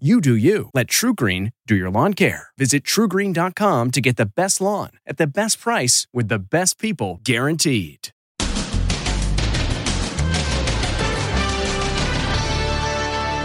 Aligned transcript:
You 0.00 0.20
do 0.20 0.34
you. 0.34 0.70
Let 0.74 0.88
TruGreen 0.88 1.52
do 1.68 1.76
your 1.76 1.88
lawn 1.88 2.14
care. 2.14 2.48
Visit 2.58 2.82
trugreen.com 2.82 3.92
to 3.92 4.00
get 4.00 4.16
the 4.16 4.26
best 4.26 4.60
lawn 4.60 4.90
at 5.06 5.18
the 5.18 5.26
best 5.28 5.60
price 5.60 6.08
with 6.12 6.26
the 6.26 6.40
best 6.40 6.80
people 6.80 7.20
guaranteed. 7.22 8.08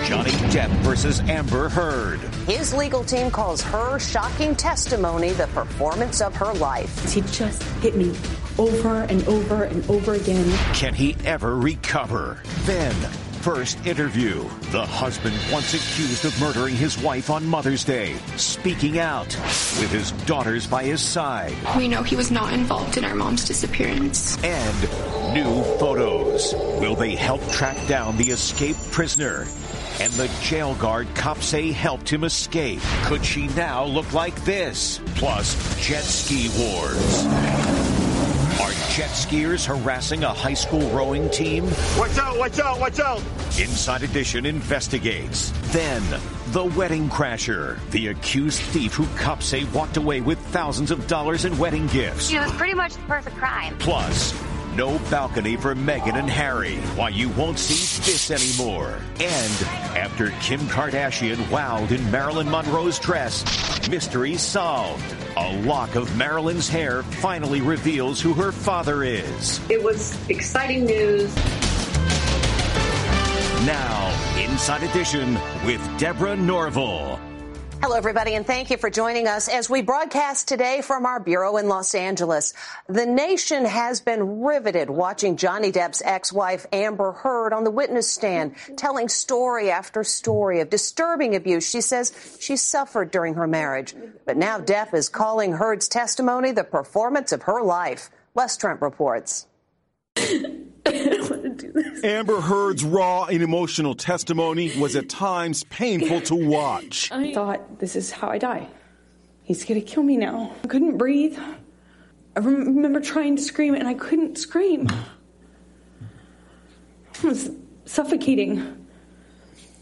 Johnny 0.10 0.32
Depp 0.50 0.72
versus 0.78 1.20
Amber 1.30 1.70
Heard. 1.70 2.20
His 2.48 2.74
legal 2.74 3.04
team 3.04 3.30
calls 3.30 3.62
her 3.62 4.00
shocking 4.00 4.56
testimony 4.56 5.34
the 5.34 5.46
performance 5.50 6.20
of 6.20 6.36
her 6.36 6.52
life. 6.54 7.14
He 7.14 7.22
just 7.22 7.62
hit 7.84 7.96
me 7.96 8.16
over 8.58 9.04
and 9.04 9.24
over 9.28 9.66
and 9.66 9.88
over 9.88 10.16
again. 10.16 10.52
Can 10.74 10.96
he 10.96 11.16
ever 11.26 11.58
recover? 11.58 12.42
Then, 12.62 12.96
first 13.42 13.86
interview. 13.86 14.44
The 14.72 14.86
husband 14.86 15.36
once 15.52 15.74
accused 15.74 16.26
of 16.26 16.40
murdering 16.42 16.76
his 16.76 17.02
wife 17.02 17.30
on 17.30 17.46
Mother's 17.46 17.86
Day, 17.86 18.16
speaking 18.36 19.00
out 19.00 19.28
with 19.80 19.90
his 19.92 20.12
daughters 20.26 20.68
by 20.68 20.84
his 20.84 21.02
side. 21.02 21.54
We 21.78 21.88
know 21.88 22.04
he 22.04 22.16
was 22.16 22.32
not 22.32 22.54
involved 22.54 22.98
in 22.98 23.06
our 23.06 23.16
mom's 23.16 23.46
disappearance. 23.46 24.38
And 24.44 25.34
new 25.34 25.64
photos. 25.78 26.54
Will 26.80 26.96
they 26.96 27.16
help 27.16 27.46
track 27.50 27.78
down 27.88 28.18
the 28.18 28.32
escaped 28.32 28.92
prisoner? 28.92 29.46
And 30.02 30.12
the 30.14 30.30
jail 30.42 30.76
guard 30.76 31.08
cops 31.16 31.46
say 31.46 31.72
helped 31.72 32.10
him 32.10 32.24
escape. 32.24 32.82
Could 33.04 33.24
she 33.24 33.48
now 33.50 33.86
look 33.86 34.14
like 34.14 34.36
this? 34.44 35.00
Plus, 35.16 35.56
jet 35.86 36.04
ski 36.04 36.50
wars. 36.58 37.69
Are 38.62 38.72
jet 38.92 39.10
skiers 39.12 39.66
harassing 39.66 40.26
a 40.26 40.34
high 40.34 40.54
school 40.54 40.90
rowing 40.90 41.30
team? 41.30 41.64
Watch 41.98 42.18
out, 42.18 42.38
watch 42.38 42.60
out, 42.60 42.78
watch 42.78 43.00
out! 43.00 43.20
Inside 43.58 44.04
Edition 44.04 44.46
investigates. 44.46 45.54
Then, 45.72 46.04
the 46.48 46.66
wedding 46.66 47.08
crasher, 47.08 47.80
the 47.92 48.08
accused 48.08 48.62
thief 48.62 48.94
who 48.94 49.06
cops 49.16 49.46
say 49.46 49.64
walked 49.66 49.96
away 49.96 50.20
with 50.20 50.38
thousands 50.48 50.92
of 50.92 51.08
dollars 51.08 51.46
in 51.46 51.58
wedding 51.58 51.88
gifts. 51.88 52.34
It 52.34 52.40
was 52.42 52.52
pretty 52.52 52.74
much 52.74 52.96
the 52.96 53.02
perfect 53.04 53.38
crime. 53.38 53.78
Plus, 53.78 54.34
no 54.80 54.98
balcony 55.12 55.58
for 55.58 55.76
Meghan 55.76 56.18
and 56.18 56.30
Harry. 56.30 56.78
Why 56.96 57.10
you 57.10 57.28
won't 57.32 57.60
see 57.60 58.02
this 58.10 58.32
anymore. 58.32 58.98
And 59.20 59.54
after 59.98 60.30
Kim 60.40 60.62
Kardashian 60.62 61.36
wowed 61.50 61.92
in 61.92 62.10
Marilyn 62.10 62.50
Monroe's 62.50 62.98
dress, 62.98 63.44
mystery 63.90 64.38
solved. 64.38 65.04
A 65.36 65.62
lock 65.64 65.96
of 65.96 66.16
Marilyn's 66.16 66.70
hair 66.70 67.04
finally 67.04 67.60
reveals 67.60 68.22
who 68.22 68.34
her 68.36 68.54
father 68.54 69.04
is. 69.04 69.60
It 69.70 69.84
was 69.84 70.18
exciting 70.30 70.86
news. 70.86 71.36
Now, 73.66 74.38
Inside 74.40 74.84
Edition 74.84 75.38
with 75.66 75.82
Deborah 76.00 76.38
Norville. 76.38 77.20
Hello, 77.82 77.96
everybody, 77.96 78.36
and 78.36 78.46
thank 78.46 78.72
you 78.72 78.76
for 78.76 78.90
joining 78.90 79.26
us 79.26 79.48
as 79.48 79.70
we 79.70 79.82
broadcast 79.82 80.50
today 80.50 80.82
from 80.82 81.06
our 81.06 81.18
bureau 81.18 81.56
in 81.56 81.70
Los 81.70 81.96
Angeles. 81.96 82.54
The 82.88 83.06
nation 83.06 83.64
has 83.64 84.02
been 84.02 84.42
riveted 84.42 84.90
watching 84.90 85.38
Johnny 85.38 85.72
Depp's 85.72 86.02
ex-wife 86.04 86.66
Amber 86.74 87.14
Heard 87.14 87.54
on 87.54 87.64
the 87.64 87.72
witness 87.72 88.12
stand, 88.12 88.56
telling 88.76 89.08
story 89.08 89.72
after 89.72 90.04
story 90.04 90.60
of 90.60 90.70
disturbing 90.70 91.36
abuse 91.36 91.70
she 91.70 91.80
says 91.80 92.12
she 92.42 92.58
suffered 92.58 93.12
during 93.12 93.36
her 93.36 93.48
marriage. 93.48 93.96
But 94.26 94.36
now 94.36 94.60
Depp 94.60 94.94
is 94.94 95.08
calling 95.08 95.54
Heard's 95.54 95.88
testimony 95.88 96.52
the 96.52 96.66
performance 96.66 97.32
of 97.32 97.44
her 97.44 97.62
life. 97.64 98.10
Les 98.36 98.58
Trent 98.58 98.82
reports. 98.82 99.48
Amber 102.04 102.42
Heard's 102.42 102.84
raw 102.84 103.26
and 103.26 103.42
emotional 103.42 103.96
testimony 103.96 104.78
was 104.80 104.96
at 104.96 105.10
times 105.10 105.64
painful 105.66 106.22
to 106.22 106.36
watch. 106.36 107.12
I 107.12 107.34
thought, 107.34 107.80
this 107.80 107.96
is 107.96 108.12
how 108.12 108.30
I 108.30 108.38
die. 108.38 108.68
He's 109.44 109.66
going 109.66 109.82
to 109.82 109.86
kill 109.86 110.04
me 110.04 110.18
now. 110.18 110.54
I 110.64 110.68
couldn't 110.68 110.98
breathe. 110.98 111.38
I 112.36 112.40
remember 112.40 113.02
trying 113.02 113.36
to 113.36 113.42
scream 113.42 113.74
and 113.74 113.88
I 113.88 113.96
couldn't 113.96 114.38
scream. 114.38 114.88
I 117.24 117.28
was 117.28 117.52
suffocating 117.86 118.88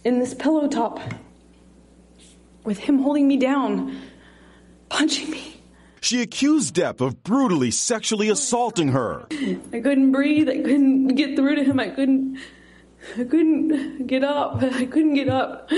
in 0.03 0.19
this 0.19 0.33
pillow 0.33 0.67
top 0.67 0.99
with 2.63 2.77
him 2.79 2.99
holding 2.99 3.27
me 3.27 3.37
down, 3.37 3.99
punching 4.89 5.29
me. 5.29 5.56
She 6.07 6.21
accused 6.21 6.75
Depp 6.75 7.01
of 7.01 7.21
brutally 7.21 7.69
sexually 7.69 8.29
assaulting 8.29 8.93
her. 8.93 9.27
I 9.29 9.81
couldn't 9.81 10.13
breathe. 10.13 10.47
I 10.47 10.55
couldn't 10.61 11.09
get 11.09 11.35
through 11.35 11.57
to 11.57 11.65
him. 11.65 11.81
I 11.81 11.89
couldn't. 11.89 12.39
I 13.17 13.25
couldn't 13.25 14.07
get 14.07 14.23
up. 14.23 14.63
I 14.63 14.85
couldn't 14.85 15.15
get 15.15 15.27
up. 15.27 15.69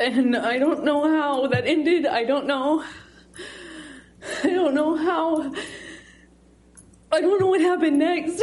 And 0.00 0.36
I 0.36 0.58
don't 0.58 0.82
know 0.82 1.08
how 1.08 1.46
that 1.46 1.64
ended. 1.64 2.06
I 2.06 2.24
don't 2.24 2.48
know. 2.48 2.82
I 4.42 4.48
don't 4.48 4.74
know 4.74 4.96
how. 4.96 5.54
I 7.12 7.20
don't 7.20 7.40
know 7.40 7.46
what 7.46 7.60
happened 7.60 8.00
next. 8.00 8.42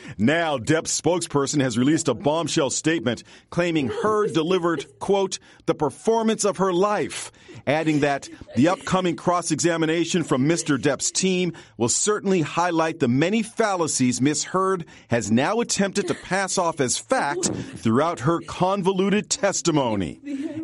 now, 0.18 0.56
Depp's 0.56 0.98
spokesperson 0.98 1.60
has 1.60 1.76
released 1.76 2.08
a 2.08 2.14
bombshell 2.14 2.70
statement 2.70 3.22
claiming 3.50 3.88
Heard 3.88 4.32
delivered, 4.32 4.86
quote, 4.98 5.38
the 5.66 5.74
performance 5.74 6.46
of 6.46 6.56
her 6.56 6.72
life, 6.72 7.30
adding 7.66 8.00
that 8.00 8.28
the 8.54 8.68
upcoming 8.68 9.16
cross 9.16 9.50
examination 9.50 10.22
from 10.22 10.48
Mr. 10.48 10.78
Depp's 10.78 11.10
team 11.10 11.52
will 11.76 11.90
certainly 11.90 12.40
highlight 12.40 12.98
the 12.98 13.08
many 13.08 13.42
fallacies 13.42 14.22
Miss 14.22 14.44
Heard 14.44 14.86
has 15.08 15.30
now 15.30 15.60
attempted 15.60 16.08
to 16.08 16.14
pass 16.14 16.56
off 16.56 16.80
as 16.80 16.96
fact 16.96 17.50
throughout 17.76 18.20
her 18.20 18.40
convoluted 18.40 19.28
testimony. 19.28 20.20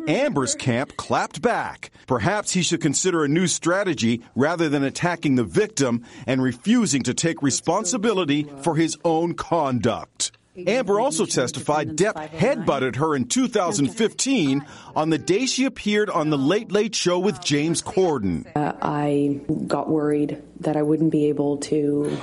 Amber's 0.07 0.55
camp 0.55 0.97
clapped 0.97 1.41
back. 1.43 1.91
Perhaps 2.07 2.51
he 2.51 2.63
should 2.63 2.81
consider 2.81 3.23
a 3.23 3.29
new 3.29 3.47
strategy 3.47 4.23
rather 4.35 4.67
than 4.67 4.83
attacking 4.83 5.35
the 5.35 5.43
victim 5.43 6.03
and 6.25 6.41
refusing 6.41 7.03
to 7.03 7.13
take 7.13 7.41
responsibility 7.41 8.47
for 8.61 8.75
his 8.75 8.97
own 9.05 9.35
conduct. 9.43 10.31
Amber 10.55 10.99
also 10.99 11.25
testified 11.25 11.97
Depp 11.97 12.29
headbutted 12.29 12.95
her 12.97 13.13
in 13.15 13.25
2015 13.25 14.65
on 14.95 15.09
the 15.09 15.17
day 15.17 15.47
she 15.47 15.65
appeared 15.65 16.09
on 16.09 16.29
The 16.29 16.37
Late 16.37 16.71
Late 16.71 16.95
Show 16.95 17.19
with 17.19 17.43
James 17.43 17.81
Corden. 17.81 18.45
Uh, 18.55 18.73
I 18.81 19.41
got 19.67 19.89
worried 19.89 20.41
that 20.61 20.77
I 20.77 20.83
wouldn't 20.83 21.11
be 21.11 21.25
able 21.25 21.57
to 21.57 22.17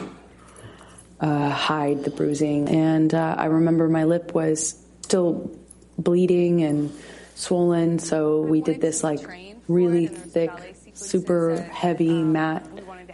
uh, 1.20 1.50
hide 1.50 2.04
the 2.04 2.10
bruising. 2.10 2.68
And 2.68 3.12
uh, 3.12 3.34
I 3.36 3.46
remember 3.46 3.88
my 3.88 4.04
lip 4.04 4.32
was 4.32 4.82
still 5.02 5.50
bleeding 5.98 6.62
and 6.62 6.90
swollen, 7.34 7.98
so 7.98 8.40
we 8.40 8.62
did 8.62 8.80
this 8.80 9.04
like 9.04 9.20
really 9.68 10.06
thick, 10.06 10.50
super 11.00 11.60
heavy, 11.62 12.22
matte 12.22 12.66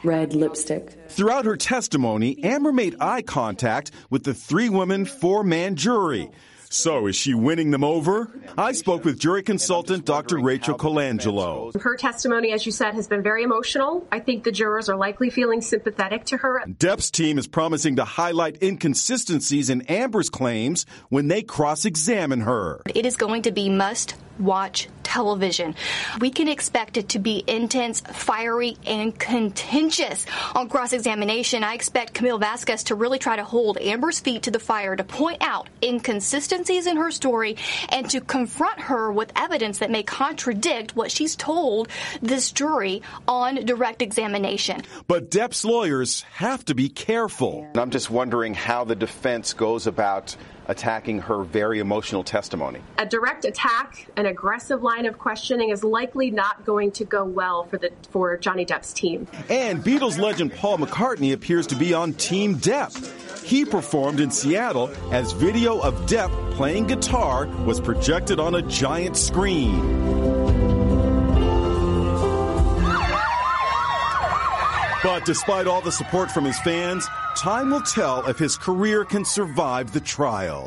red 0.04 0.34
lipstick. 0.34 0.96
Throughout 1.08 1.44
her 1.44 1.56
testimony, 1.56 2.42
Amber 2.44 2.72
made 2.72 2.96
eye 3.00 3.22
contact 3.22 3.90
with 4.10 4.24
the 4.24 4.34
three 4.34 4.68
woman, 4.68 5.04
four 5.04 5.42
man 5.42 5.76
jury. 5.76 6.30
So, 6.68 7.06
is 7.06 7.14
she 7.14 7.32
winning 7.32 7.70
them 7.70 7.84
over? 7.84 8.28
I 8.58 8.72
spoke 8.72 9.04
with 9.04 9.20
jury 9.20 9.44
consultant 9.44 10.04
Dr. 10.04 10.38
Rachel 10.38 10.76
Colangelo. 10.76 11.80
Her 11.80 11.96
testimony, 11.96 12.52
as 12.52 12.66
you 12.66 12.72
said, 12.72 12.94
has 12.94 13.06
been 13.06 13.22
very 13.22 13.44
emotional. 13.44 14.06
I 14.10 14.18
think 14.18 14.42
the 14.42 14.50
jurors 14.50 14.88
are 14.88 14.96
likely 14.96 15.30
feeling 15.30 15.60
sympathetic 15.60 16.24
to 16.26 16.38
her. 16.38 16.64
Depp's 16.66 17.10
team 17.10 17.38
is 17.38 17.46
promising 17.46 17.96
to 17.96 18.04
highlight 18.04 18.62
inconsistencies 18.62 19.70
in 19.70 19.82
Amber's 19.82 20.28
claims 20.28 20.86
when 21.08 21.28
they 21.28 21.42
cross 21.42 21.84
examine 21.84 22.40
her. 22.40 22.82
It 22.92 23.06
is 23.06 23.16
going 23.16 23.42
to 23.42 23.52
be 23.52 23.68
must 23.68 24.16
watch 24.38 24.88
television. 25.06 25.76
We 26.20 26.30
can 26.30 26.48
expect 26.48 26.96
it 26.96 27.10
to 27.10 27.20
be 27.20 27.44
intense, 27.46 28.00
fiery, 28.00 28.76
and 28.84 29.16
contentious. 29.16 30.26
On 30.56 30.68
cross 30.68 30.92
examination, 30.92 31.62
I 31.62 31.74
expect 31.74 32.12
Camille 32.12 32.38
Vasquez 32.38 32.82
to 32.84 32.96
really 32.96 33.20
try 33.20 33.36
to 33.36 33.44
hold 33.44 33.78
Amber's 33.78 34.18
feet 34.18 34.42
to 34.42 34.50
the 34.50 34.58
fire 34.58 34.96
to 34.96 35.04
point 35.04 35.38
out 35.42 35.68
inconsistencies 35.80 36.88
in 36.88 36.96
her 36.96 37.12
story 37.12 37.56
and 37.90 38.10
to 38.10 38.20
confront 38.20 38.80
her 38.80 39.12
with 39.12 39.30
evidence 39.36 39.78
that 39.78 39.92
may 39.92 40.02
contradict 40.02 40.96
what 40.96 41.12
she's 41.12 41.36
told 41.36 41.88
this 42.20 42.50
jury 42.50 43.02
on 43.28 43.64
direct 43.64 44.02
examination. 44.02 44.82
But 45.06 45.30
Depp's 45.30 45.64
lawyers 45.64 46.22
have 46.32 46.64
to 46.64 46.74
be 46.74 46.88
careful. 46.88 47.64
I'm 47.76 47.90
just 47.90 48.10
wondering 48.10 48.54
how 48.54 48.82
the 48.82 48.96
defense 48.96 49.52
goes 49.52 49.86
about 49.86 50.36
attacking 50.68 51.20
her 51.20 51.42
very 51.42 51.78
emotional 51.78 52.24
testimony. 52.24 52.80
A 52.98 53.06
direct 53.06 53.44
attack, 53.44 54.06
an 54.16 54.26
aggressive 54.26 54.82
line 54.82 55.06
of 55.06 55.18
questioning 55.18 55.70
is 55.70 55.84
likely 55.84 56.30
not 56.30 56.64
going 56.64 56.92
to 56.92 57.04
go 57.04 57.24
well 57.24 57.64
for 57.64 57.78
the 57.78 57.90
for 58.10 58.36
Johnny 58.36 58.66
Depp's 58.66 58.92
team. 58.92 59.26
And 59.48 59.82
Beatles 59.82 60.18
legend 60.18 60.52
Paul 60.52 60.78
McCartney 60.78 61.32
appears 61.32 61.66
to 61.68 61.74
be 61.74 61.94
on 61.94 62.14
Team 62.14 62.56
Depp. 62.56 63.44
He 63.44 63.64
performed 63.64 64.18
in 64.18 64.30
Seattle 64.30 64.90
as 65.12 65.32
video 65.32 65.78
of 65.78 65.94
Depp 66.06 66.30
playing 66.54 66.86
guitar 66.86 67.46
was 67.64 67.80
projected 67.80 68.40
on 68.40 68.56
a 68.56 68.62
giant 68.62 69.16
screen. 69.16 70.35
But 75.06 75.24
despite 75.24 75.68
all 75.68 75.80
the 75.80 75.92
support 75.92 76.32
from 76.32 76.44
his 76.44 76.58
fans, 76.58 77.06
time 77.36 77.70
will 77.70 77.80
tell 77.80 78.26
if 78.26 78.40
his 78.40 78.56
career 78.56 79.04
can 79.04 79.24
survive 79.24 79.92
the 79.92 80.00
trial. 80.00 80.66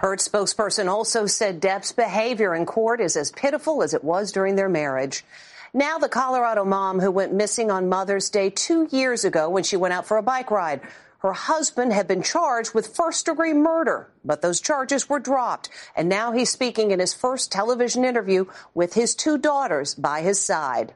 Heard 0.00 0.18
spokesperson 0.18 0.88
also 0.88 1.26
said 1.26 1.60
Depp's 1.60 1.92
behavior 1.92 2.52
in 2.52 2.66
court 2.66 3.00
is 3.00 3.16
as 3.16 3.30
pitiful 3.30 3.84
as 3.84 3.94
it 3.94 4.02
was 4.02 4.32
during 4.32 4.56
their 4.56 4.68
marriage. 4.68 5.24
Now, 5.72 5.98
the 5.98 6.08
Colorado 6.08 6.64
mom 6.64 6.98
who 6.98 7.12
went 7.12 7.32
missing 7.32 7.70
on 7.70 7.88
Mother's 7.88 8.28
Day 8.28 8.50
two 8.50 8.88
years 8.90 9.24
ago 9.24 9.48
when 9.48 9.62
she 9.62 9.76
went 9.76 9.94
out 9.94 10.04
for 10.04 10.16
a 10.16 10.22
bike 10.22 10.50
ride. 10.50 10.80
Her 11.18 11.32
husband 11.32 11.92
had 11.92 12.08
been 12.08 12.24
charged 12.24 12.74
with 12.74 12.96
first 12.96 13.26
degree 13.26 13.54
murder, 13.54 14.10
but 14.24 14.42
those 14.42 14.60
charges 14.60 15.08
were 15.08 15.20
dropped. 15.20 15.68
And 15.94 16.08
now 16.08 16.32
he's 16.32 16.50
speaking 16.50 16.90
in 16.90 16.98
his 16.98 17.14
first 17.14 17.52
television 17.52 18.04
interview 18.04 18.46
with 18.74 18.94
his 18.94 19.14
two 19.14 19.38
daughters 19.38 19.94
by 19.94 20.22
his 20.22 20.40
side. 20.40 20.92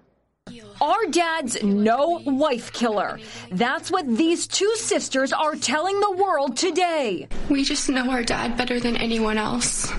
Our 0.81 1.07
dad's 1.11 1.63
no 1.63 2.21
wife 2.25 2.73
killer. 2.73 3.19
That's 3.51 3.91
what 3.91 4.07
these 4.07 4.47
two 4.47 4.75
sisters 4.77 5.33
are 5.33 5.55
telling 5.55 6.01
the 6.01 6.13
world 6.13 6.57
today. 6.57 7.29
We 7.49 7.65
just 7.65 7.89
know 7.89 8.11
our 8.11 8.23
dad 8.25 8.57
better 8.57 8.81
than 8.81 8.97
anyone 8.97 9.39
else. 9.39 9.93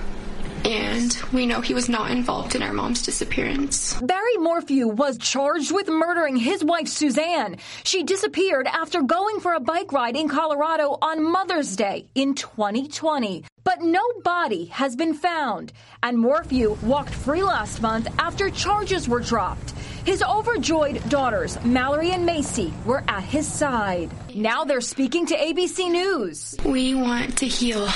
And 0.64 1.14
we 1.30 1.44
know 1.44 1.60
he 1.60 1.74
was 1.74 1.90
not 1.90 2.10
involved 2.10 2.54
in 2.54 2.62
our 2.62 2.72
mom's 2.72 3.02
disappearance. 3.02 3.94
Barry 4.00 4.36
Morphew 4.38 4.88
was 4.88 5.18
charged 5.18 5.72
with 5.72 5.88
murdering 5.88 6.36
his 6.36 6.64
wife, 6.64 6.88
Suzanne. 6.88 7.58
She 7.82 8.02
disappeared 8.02 8.66
after 8.66 9.02
going 9.02 9.40
for 9.40 9.52
a 9.52 9.60
bike 9.60 9.92
ride 9.92 10.16
in 10.16 10.28
Colorado 10.28 10.96
on 11.02 11.22
Mother's 11.22 11.76
Day 11.76 12.08
in 12.14 12.34
2020. 12.34 13.44
But 13.62 13.82
no 13.82 14.02
body 14.22 14.66
has 14.66 14.96
been 14.96 15.14
found. 15.14 15.72
And 16.02 16.18
Morphew 16.18 16.78
walked 16.82 17.14
free 17.14 17.42
last 17.42 17.82
month 17.82 18.08
after 18.18 18.48
charges 18.48 19.08
were 19.08 19.20
dropped. 19.20 19.70
His 20.04 20.22
overjoyed 20.22 21.06
daughters, 21.08 21.62
Mallory 21.64 22.10
and 22.10 22.24
Macy, 22.24 22.72
were 22.84 23.04
at 23.08 23.24
his 23.24 23.46
side. 23.46 24.10
Now 24.34 24.64
they're 24.64 24.80
speaking 24.80 25.26
to 25.26 25.36
ABC 25.36 25.90
News. 25.92 26.56
We 26.64 26.96
want 26.96 27.38
to 27.38 27.46
heal. 27.46 27.88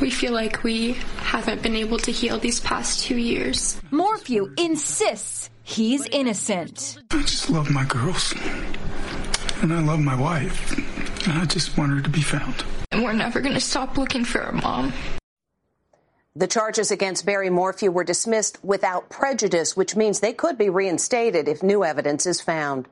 We 0.00 0.10
feel 0.10 0.32
like 0.32 0.64
we 0.64 0.94
haven't 1.18 1.62
been 1.62 1.76
able 1.76 1.98
to 1.98 2.10
heal 2.10 2.38
these 2.38 2.58
past 2.58 3.04
two 3.04 3.16
years. 3.16 3.80
Morphew 3.92 4.52
insists 4.58 5.50
he's 5.62 6.04
innocent. 6.08 6.98
I 7.12 7.22
just 7.22 7.48
love 7.48 7.70
my 7.70 7.84
girls. 7.84 8.34
And 9.62 9.72
I 9.72 9.80
love 9.80 10.00
my 10.00 10.20
wife. 10.20 10.76
And 11.28 11.38
I 11.38 11.44
just 11.44 11.78
want 11.78 11.92
her 11.92 12.00
to 12.00 12.10
be 12.10 12.22
found. 12.22 12.64
And 12.90 13.04
we're 13.04 13.12
never 13.12 13.40
going 13.40 13.54
to 13.54 13.60
stop 13.60 13.96
looking 13.96 14.24
for 14.24 14.42
our 14.42 14.52
mom. 14.52 14.92
The 16.36 16.46
charges 16.46 16.90
against 16.90 17.24
Barry 17.24 17.48
Morphew 17.48 17.90
were 17.90 18.04
dismissed 18.04 18.62
without 18.62 19.08
prejudice, 19.08 19.76
which 19.76 19.96
means 19.96 20.20
they 20.20 20.34
could 20.34 20.58
be 20.58 20.68
reinstated 20.68 21.48
if 21.48 21.62
new 21.62 21.82
evidence 21.82 22.26
is 22.26 22.40
found. 22.40 22.86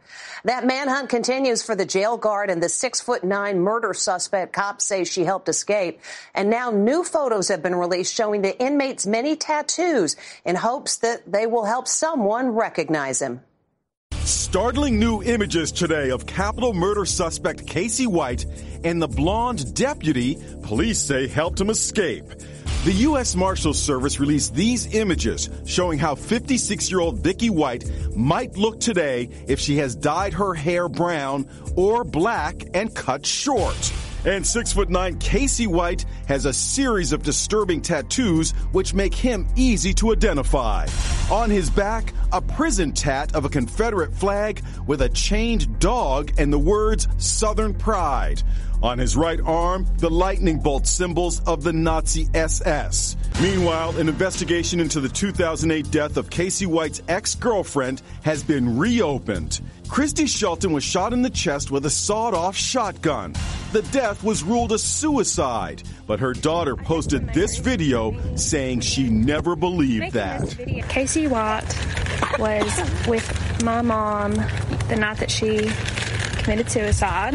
That 0.44 0.66
manhunt 0.66 1.10
continues 1.10 1.62
for 1.62 1.76
the 1.76 1.84
jail 1.84 2.16
guard 2.16 2.50
and 2.50 2.62
the 2.62 2.68
six 2.68 3.00
foot 3.00 3.22
nine 3.22 3.60
murder 3.60 3.92
suspect. 3.92 4.54
Cops 4.54 4.86
say 4.86 5.04
she 5.04 5.24
helped 5.24 5.48
escape. 5.48 6.00
And 6.34 6.48
now 6.48 6.70
new 6.70 7.04
photos 7.04 7.48
have 7.48 7.62
been 7.62 7.74
released 7.74 8.14
showing 8.14 8.42
the 8.42 8.58
inmate's 8.58 9.06
many 9.06 9.36
tattoos 9.36 10.16
in 10.44 10.56
hopes 10.56 10.96
that 10.98 11.30
they 11.30 11.46
will 11.46 11.64
help 11.66 11.86
someone 11.86 12.48
recognize 12.48 13.20
him. 13.20 13.42
Startling 14.24 14.98
new 14.98 15.22
images 15.22 15.70
today 15.70 16.10
of 16.10 16.26
capital 16.26 16.72
murder 16.72 17.04
suspect 17.04 17.66
Casey 17.66 18.06
White 18.06 18.46
and 18.82 19.00
the 19.00 19.06
blonde 19.06 19.74
deputy 19.74 20.38
police 20.62 20.98
say 20.98 21.28
helped 21.28 21.60
him 21.60 21.70
escape. 21.70 22.24
The 22.86 22.92
U.S. 22.92 23.34
Marshals 23.34 23.82
Service 23.82 24.20
released 24.20 24.54
these 24.54 24.94
images 24.94 25.50
showing 25.66 25.98
how 25.98 26.14
56 26.14 26.88
year 26.88 27.00
old 27.00 27.18
Vicky 27.18 27.50
White 27.50 27.84
might 28.14 28.56
look 28.56 28.78
today 28.78 29.28
if 29.48 29.58
she 29.58 29.78
has 29.78 29.96
dyed 29.96 30.32
her 30.34 30.54
hair 30.54 30.88
brown 30.88 31.48
or 31.74 32.04
black 32.04 32.62
and 32.74 32.94
cut 32.94 33.26
short. 33.26 33.92
And 34.24 34.46
six 34.46 34.72
foot 34.72 34.88
nine 34.88 35.18
Casey 35.18 35.66
White 35.66 36.04
has 36.28 36.44
a 36.44 36.52
series 36.52 37.12
of 37.12 37.24
disturbing 37.24 37.82
tattoos 37.82 38.52
which 38.70 38.94
make 38.94 39.14
him 39.14 39.48
easy 39.56 39.92
to 39.94 40.12
identify. 40.12 40.86
On 41.28 41.50
his 41.50 41.70
back, 41.70 42.12
a 42.32 42.40
prison 42.40 42.92
tat 42.92 43.34
of 43.34 43.44
a 43.44 43.48
Confederate 43.48 44.14
flag 44.14 44.62
with 44.86 45.02
a 45.02 45.08
chained 45.08 45.80
dog 45.80 46.30
and 46.38 46.52
the 46.52 46.58
words 46.58 47.08
Southern 47.18 47.74
Pride. 47.74 48.44
On 48.82 48.99
his 48.99 49.17
right 49.17 49.40
arm, 49.44 49.87
the 49.99 50.11
lightning 50.11 50.58
bolt 50.58 50.87
symbols 50.87 51.40
of 51.44 51.62
the 51.62 51.73
Nazi 51.73 52.28
SS. 52.34 53.17
Meanwhile, 53.40 53.96
an 53.99 54.08
investigation 54.08 54.81
into 54.81 55.00
the 55.00 55.08
2008 55.08 55.90
death 55.90 56.17
of 56.17 56.31
Casey 56.31 56.67
White's 56.67 57.02
ex-girlfriend 57.08 58.02
has 58.23 58.43
been 58.43 58.78
reopened. 58.78 59.61
Christy 59.88 60.26
Shelton 60.26 60.73
was 60.73 60.84
shot 60.84 61.12
in 61.12 61.23
the 61.23 61.31
chest 61.31 61.70
with 61.70 61.87
a 61.87 61.90
sawed-off 61.90 62.56
shotgun. 62.56 63.34
The 63.73 63.82
death 63.82 64.23
was 64.23 64.43
ruled 64.43 64.73
a 64.73 64.79
suicide, 64.79 65.82
but 66.06 66.20
her 66.20 66.32
daughter 66.32 66.76
posted 66.76 67.32
this 67.32 67.58
video 67.58 68.14
saying 68.37 68.81
she 68.81 69.08
never 69.08 69.56
believed 69.56 70.12
that. 70.12 70.56
Casey 70.88 71.29
White 71.29 71.62
was 72.38 73.06
with 73.06 73.62
my 73.64 73.81
mom 73.82 74.32
the 74.88 74.96
night 74.96 75.19
that 75.19 75.31
she 75.31 75.70
committed 76.43 76.70
suicide. 76.70 77.34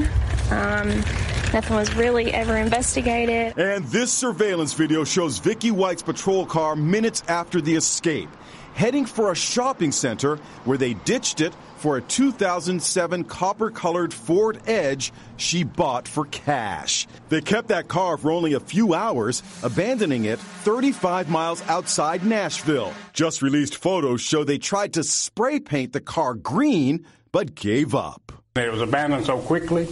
Um, 0.51 1.03
Nothing 1.53 1.75
was 1.75 1.93
really 1.95 2.33
ever 2.33 2.55
investigated. 2.55 3.59
And 3.59 3.83
this 3.87 4.09
surveillance 4.09 4.73
video 4.73 5.03
shows 5.03 5.39
Vicky 5.39 5.69
White's 5.69 6.01
patrol 6.01 6.45
car 6.45 6.77
minutes 6.77 7.23
after 7.27 7.59
the 7.59 7.75
escape, 7.75 8.29
heading 8.73 9.05
for 9.05 9.33
a 9.33 9.35
shopping 9.35 9.91
center 9.91 10.37
where 10.63 10.77
they 10.77 10.93
ditched 10.93 11.41
it 11.41 11.53
for 11.75 11.97
a 11.97 12.01
2007 12.01 13.25
copper 13.25 13.69
colored 13.69 14.13
Ford 14.13 14.61
Edge 14.65 15.11
she 15.35 15.65
bought 15.65 16.07
for 16.07 16.23
cash. 16.27 17.05
They 17.27 17.41
kept 17.41 17.67
that 17.67 17.89
car 17.89 18.15
for 18.15 18.31
only 18.31 18.53
a 18.53 18.61
few 18.61 18.93
hours, 18.93 19.43
abandoning 19.61 20.23
it 20.23 20.39
35 20.39 21.29
miles 21.29 21.61
outside 21.67 22.25
Nashville. 22.25 22.93
Just 23.11 23.41
released 23.41 23.75
photos 23.75 24.21
show 24.21 24.45
they 24.45 24.57
tried 24.57 24.93
to 24.93 25.03
spray 25.03 25.59
paint 25.59 25.91
the 25.91 25.99
car 25.99 26.33
green, 26.33 27.05
but 27.33 27.55
gave 27.55 27.93
up. 27.93 28.31
It 28.55 28.71
was 28.71 28.81
abandoned 28.81 29.25
so 29.25 29.37
quickly 29.37 29.89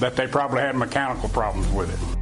that 0.00 0.16
they 0.16 0.26
probably 0.26 0.60
had 0.60 0.76
mechanical 0.76 1.28
problems 1.28 1.68
with 1.72 1.92
it. 1.92 2.18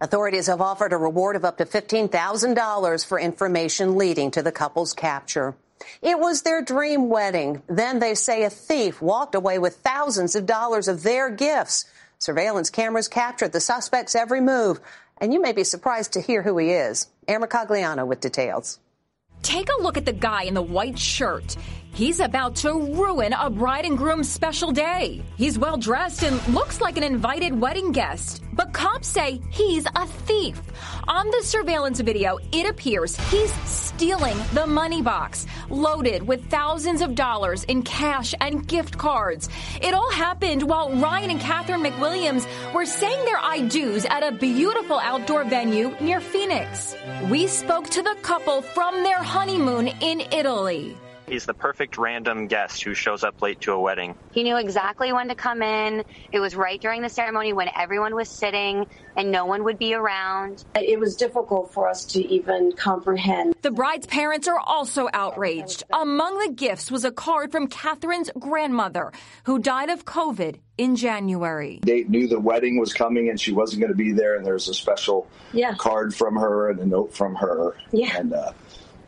Authorities 0.00 0.48
have 0.48 0.60
offered 0.60 0.92
a 0.92 0.96
reward 0.96 1.36
of 1.36 1.44
up 1.44 1.58
to 1.58 1.64
$15,000 1.64 3.06
for 3.06 3.18
information 3.18 3.96
leading 3.96 4.30
to 4.32 4.42
the 4.42 4.52
couple's 4.52 4.92
capture. 4.92 5.54
It 6.02 6.18
was 6.18 6.42
their 6.42 6.62
dream 6.62 7.08
wedding. 7.08 7.62
Then 7.68 7.98
they 7.98 8.14
say 8.14 8.44
a 8.44 8.50
thief 8.50 9.00
walked 9.00 9.34
away 9.34 9.58
with 9.58 9.76
thousands 9.76 10.34
of 10.36 10.46
dollars 10.46 10.88
of 10.88 11.02
their 11.02 11.30
gifts. 11.30 11.86
Surveillance 12.18 12.70
cameras 12.70 13.08
captured 13.08 13.52
the 13.52 13.60
suspect's 13.60 14.14
every 14.14 14.40
move. 14.40 14.80
And 15.18 15.32
you 15.32 15.40
may 15.40 15.52
be 15.52 15.64
surprised 15.64 16.12
to 16.14 16.20
hear 16.20 16.42
who 16.42 16.58
he 16.58 16.70
is. 16.70 17.08
Ann 17.28 17.40
Mercogliano 17.40 18.06
with 18.06 18.20
details. 18.20 18.78
Take 19.42 19.68
a 19.68 19.82
look 19.82 19.96
at 19.96 20.06
the 20.06 20.12
guy 20.12 20.44
in 20.44 20.54
the 20.54 20.62
white 20.62 20.98
shirt. 20.98 21.56
He's 21.94 22.18
about 22.18 22.56
to 22.56 22.72
ruin 22.72 23.32
a 23.34 23.48
bride 23.48 23.84
and 23.84 23.96
groom's 23.96 24.28
special 24.28 24.72
day. 24.72 25.22
He's 25.36 25.60
well 25.60 25.76
dressed 25.76 26.24
and 26.24 26.44
looks 26.48 26.80
like 26.80 26.96
an 26.96 27.04
invited 27.04 27.60
wedding 27.60 27.92
guest. 27.92 28.42
But 28.52 28.72
cops 28.72 29.06
say 29.06 29.40
he's 29.50 29.86
a 29.86 30.04
thief. 30.04 30.60
On 31.06 31.30
the 31.30 31.42
surveillance 31.44 32.00
video, 32.00 32.38
it 32.50 32.68
appears 32.68 33.14
he's 33.30 33.52
stealing 33.62 34.36
the 34.54 34.66
money 34.66 35.02
box, 35.02 35.46
loaded 35.70 36.26
with 36.26 36.50
thousands 36.50 37.00
of 37.00 37.14
dollars 37.14 37.62
in 37.62 37.84
cash 37.84 38.34
and 38.40 38.66
gift 38.66 38.98
cards. 38.98 39.48
It 39.80 39.94
all 39.94 40.10
happened 40.10 40.64
while 40.64 40.90
Ryan 40.90 41.30
and 41.30 41.40
Catherine 41.40 41.84
McWilliams 41.84 42.44
were 42.74 42.86
saying 42.86 43.24
their 43.24 43.38
I 43.38 43.68
do's 43.68 44.04
at 44.04 44.24
a 44.24 44.32
beautiful 44.32 44.98
outdoor 44.98 45.44
venue 45.44 45.94
near 46.00 46.20
Phoenix. 46.20 46.96
We 47.30 47.46
spoke 47.46 47.88
to 47.90 48.02
the 48.02 48.16
couple 48.22 48.62
from 48.62 49.04
their 49.04 49.22
honeymoon 49.22 49.86
in 49.86 50.22
Italy. 50.32 50.96
He's 51.26 51.46
the 51.46 51.54
perfect 51.54 51.96
random 51.96 52.48
guest 52.48 52.82
who 52.82 52.94
shows 52.94 53.24
up 53.24 53.40
late 53.40 53.62
to 53.62 53.72
a 53.72 53.80
wedding. 53.80 54.14
He 54.32 54.42
knew 54.42 54.56
exactly 54.56 55.12
when 55.12 55.28
to 55.28 55.34
come 55.34 55.62
in. 55.62 56.04
It 56.32 56.40
was 56.40 56.54
right 56.54 56.80
during 56.80 57.00
the 57.02 57.08
ceremony 57.08 57.52
when 57.52 57.70
everyone 57.74 58.14
was 58.14 58.28
sitting 58.28 58.86
and 59.16 59.30
no 59.30 59.46
one 59.46 59.64
would 59.64 59.78
be 59.78 59.94
around. 59.94 60.64
It 60.74 61.00
was 61.00 61.16
difficult 61.16 61.72
for 61.72 61.88
us 61.88 62.04
to 62.06 62.26
even 62.26 62.72
comprehend. 62.72 63.54
The 63.62 63.70
bride's 63.70 64.06
parents 64.06 64.48
are 64.48 64.58
also 64.58 65.08
outraged. 65.12 65.84
Among 65.92 66.38
the 66.38 66.52
gifts 66.52 66.90
was 66.90 67.04
a 67.04 67.10
card 67.10 67.52
from 67.52 67.68
Catherine's 67.68 68.30
grandmother, 68.38 69.12
who 69.44 69.58
died 69.58 69.88
of 69.88 70.04
COVID 70.04 70.58
in 70.76 70.96
January. 70.96 71.80
They 71.82 72.04
knew 72.04 72.28
the 72.28 72.40
wedding 72.40 72.78
was 72.78 72.92
coming 72.92 73.30
and 73.30 73.40
she 73.40 73.52
wasn't 73.52 73.80
going 73.80 73.92
to 73.92 73.96
be 73.96 74.12
there, 74.12 74.36
and 74.36 74.44
there's 74.44 74.68
a 74.68 74.74
special 74.74 75.28
yeah. 75.52 75.74
card 75.74 76.14
from 76.14 76.36
her 76.36 76.70
and 76.70 76.80
a 76.80 76.86
note 76.86 77.14
from 77.14 77.34
her. 77.36 77.76
Yeah. 77.92 78.16
And 78.18 78.32
uh, 78.32 78.52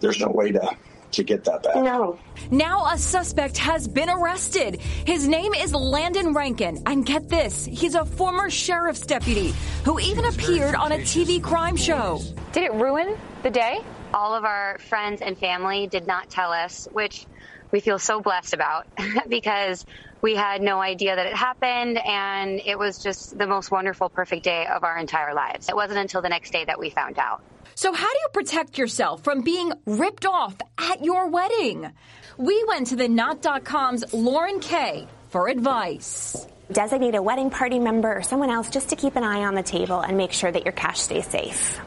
there's 0.00 0.20
no 0.20 0.28
way 0.28 0.52
to 0.52 0.76
to 1.12 1.22
get 1.22 1.44
that 1.44 1.62
back. 1.62 1.76
No. 1.76 2.18
Now 2.50 2.86
a 2.86 2.98
suspect 2.98 3.56
has 3.58 3.88
been 3.88 4.10
arrested. 4.10 4.80
His 4.80 5.26
name 5.26 5.54
is 5.54 5.75
Landon 5.75 6.32
Rankin. 6.32 6.82
And 6.86 7.04
get 7.04 7.28
this, 7.28 7.64
he's 7.64 7.94
a 7.94 8.04
former 8.04 8.50
sheriff's 8.50 9.00
deputy 9.00 9.54
who 9.84 9.98
even 10.00 10.25
appeared 10.25 10.75
on 10.75 10.92
a 10.92 10.98
TV 10.98 11.42
crime 11.42 11.76
show. 11.76 12.20
Did 12.52 12.64
it 12.64 12.72
ruin 12.75 13.16
the 13.42 13.50
day? 13.50 13.80
All 14.14 14.34
of 14.34 14.44
our 14.44 14.78
friends 14.78 15.22
and 15.22 15.36
family 15.36 15.86
did 15.86 16.06
not 16.06 16.30
tell 16.30 16.52
us, 16.52 16.88
which 16.92 17.26
we 17.70 17.80
feel 17.80 17.98
so 17.98 18.20
blessed 18.20 18.54
about 18.54 18.86
because 19.28 19.84
we 20.22 20.34
had 20.34 20.62
no 20.62 20.80
idea 20.80 21.16
that 21.16 21.26
it 21.26 21.34
happened 21.34 21.98
and 21.98 22.60
it 22.64 22.78
was 22.78 23.02
just 23.02 23.36
the 23.36 23.46
most 23.46 23.70
wonderful, 23.70 24.08
perfect 24.08 24.44
day 24.44 24.66
of 24.66 24.84
our 24.84 24.98
entire 24.98 25.34
lives. 25.34 25.68
It 25.68 25.76
wasn't 25.76 25.98
until 25.98 26.22
the 26.22 26.28
next 26.28 26.52
day 26.52 26.64
that 26.64 26.78
we 26.78 26.90
found 26.90 27.18
out. 27.18 27.42
So, 27.76 27.92
how 27.92 28.09
do 28.09 28.18
you 28.18 28.28
protect 28.33 28.78
yourself 28.78 29.23
from 29.23 29.42
being 29.42 29.71
ripped 29.85 30.25
off 30.25 30.56
at 30.78 31.04
your 31.04 31.28
wedding? 31.28 31.92
We 32.38 32.64
went 32.64 32.87
to 32.87 32.97
the 32.97 33.06
Knot.com's 33.06 34.14
Lauren 34.14 34.61
Kay 34.61 35.06
for 35.28 35.49
advice. 35.49 36.47
Designate 36.73 37.14
a 37.14 37.21
wedding 37.21 37.50
party 37.50 37.78
member 37.78 38.16
or 38.16 38.23
someone 38.23 38.49
else 38.49 38.71
just 38.71 38.88
to 38.88 38.97
keep 38.97 39.14
an 39.14 39.25
eye 39.25 39.45
on 39.45 39.54
the 39.54 39.62
table 39.62 40.00
and 40.00 40.16
make 40.16 40.33
sure 40.33 40.50
that 40.50 40.64
your 40.64 40.73
cash 40.73 41.00
stays 41.00 41.26
safe. 41.26 41.78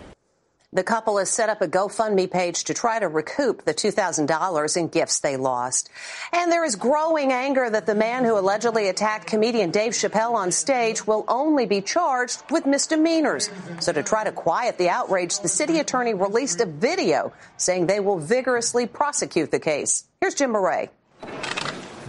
The 0.72 0.84
couple 0.84 1.18
has 1.18 1.32
set 1.32 1.50
up 1.50 1.64
a 1.64 1.68
GoFundMe 1.68 2.30
page 2.30 2.66
to 2.66 2.76
try 2.76 3.00
to 3.00 3.08
recoup 3.08 3.66
the 3.66 3.74
$2,000 3.74 4.78
in 4.78 4.88
gifts 4.90 5.20
they 5.20 5.36
lost. 5.36 5.90
And 6.32 6.52
there 6.52 6.64
is 6.64 6.76
growing 6.76 7.32
anger 7.32 7.68
that 7.68 7.88
the 7.88 7.96
man 7.96 8.24
who 8.24 8.38
allegedly 8.38 8.88
attacked 8.88 9.26
comedian 9.26 9.72
Dave 9.72 9.94
Chappelle 9.94 10.36
on 10.36 10.52
stage 10.52 11.08
will 11.08 11.26
only 11.28 11.66
be 11.66 11.82
charged 11.82 12.44
with 12.52 12.68
misdemeanors. 12.68 13.50
So 13.80 13.92
to 13.94 14.04
try 14.04 14.26
to 14.26 14.32
quiet 14.32 14.78
the 14.78 14.90
outrage, 14.90 15.40
the 15.40 15.48
city 15.48 15.80
attorney 15.80 16.14
released 16.14 16.62
a 16.62 16.68
video 16.68 17.34
saying 17.58 17.88
they 17.88 18.00
will 18.00 18.20
vigorously 18.20 18.86
prosecute 18.86 19.50
the 19.50 19.60
case. 19.60 20.04
Here's 20.22 20.36
Jim 20.36 20.52
Moret. 20.52 20.92